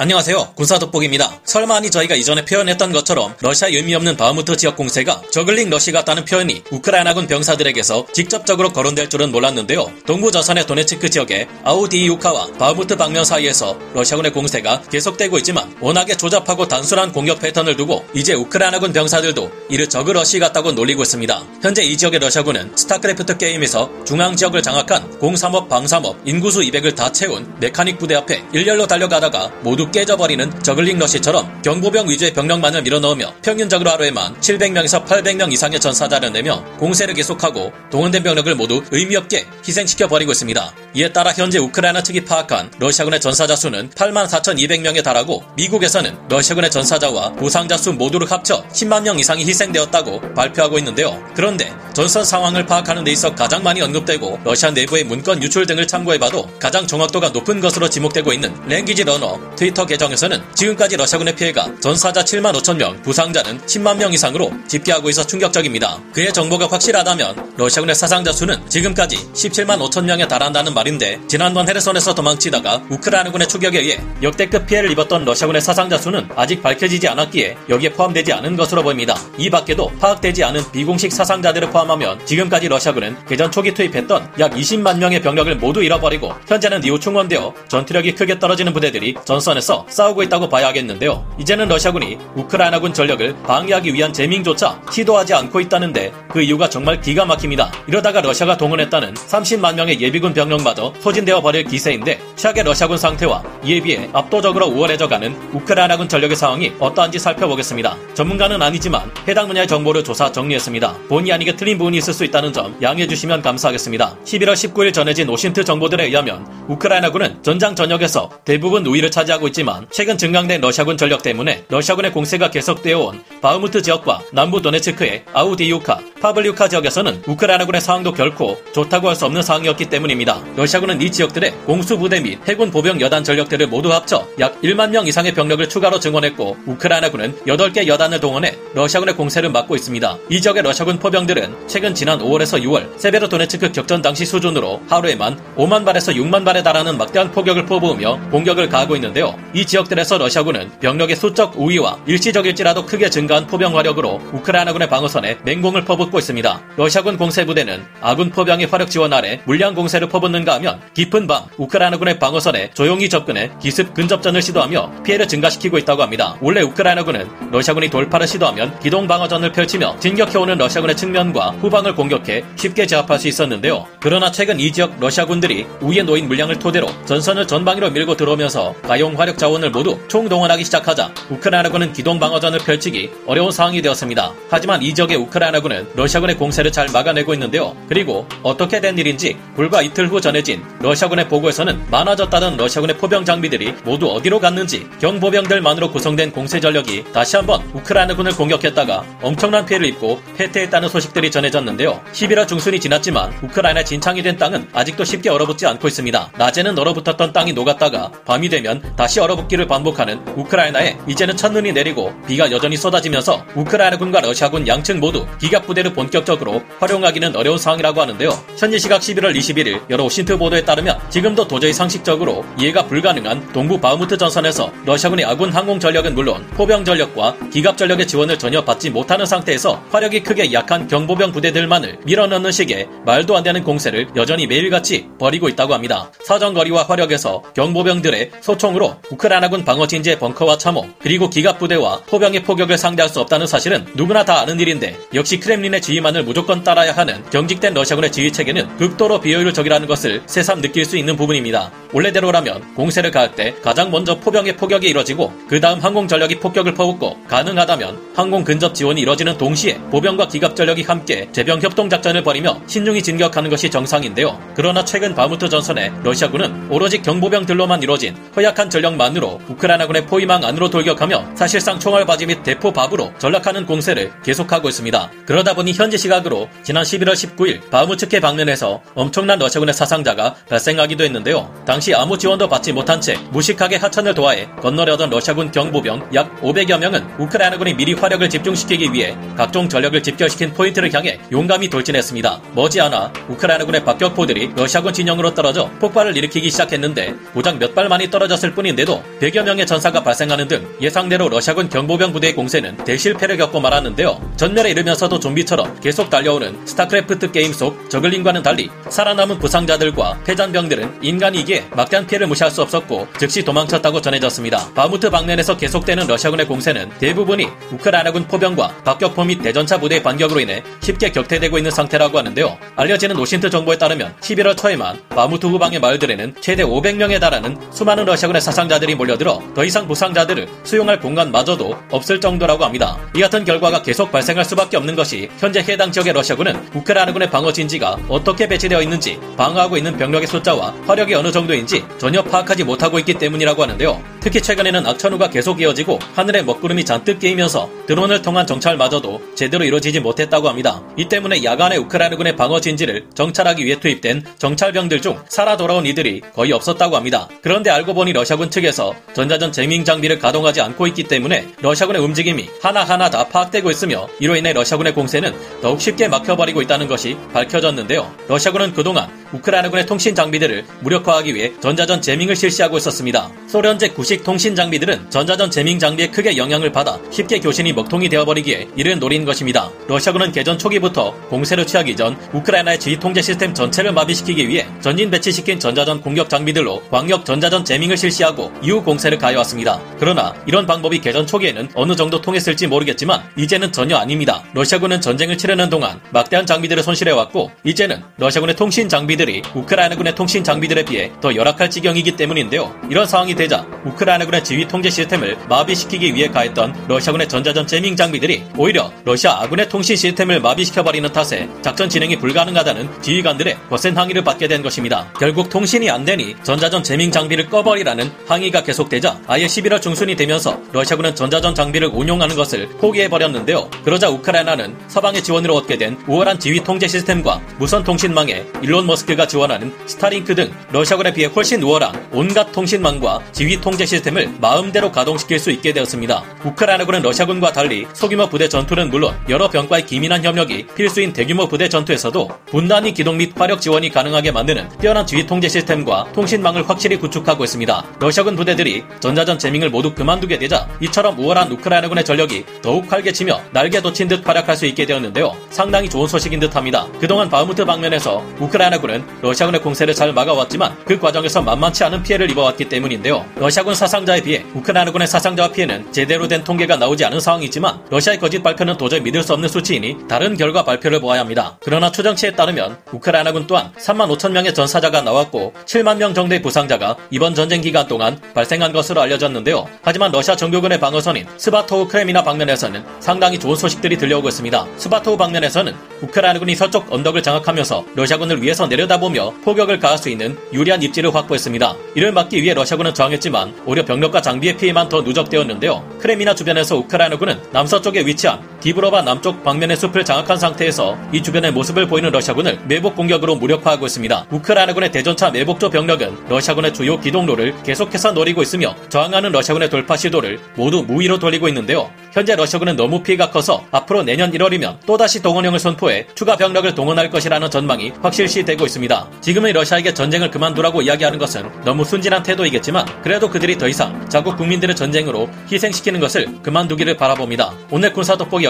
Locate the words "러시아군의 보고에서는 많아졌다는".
190.80-192.56